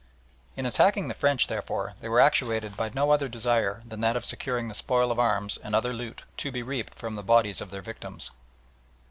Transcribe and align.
In 0.55 0.65
attacking 0.65 1.09
the 1.09 1.13
French, 1.13 1.45
therefore, 1.45 1.93
they 2.01 2.09
were 2.09 2.19
actuated 2.19 2.75
by 2.75 2.89
no 2.91 3.11
other 3.11 3.27
desire 3.29 3.83
than 3.85 3.99
that 4.01 4.15
of 4.15 4.25
securing 4.25 4.67
the 4.67 4.73
spoil 4.73 5.11
of 5.11 5.19
arms 5.19 5.57
and 5.61 5.75
other 5.75 5.93
loot 5.93 6.23
to 6.37 6.51
be 6.51 6.63
reaped 6.63 6.95
from 6.97 7.13
the 7.13 7.21
bodies 7.21 7.61
of 7.61 7.69
their 7.69 7.83
victims. 7.83 8.31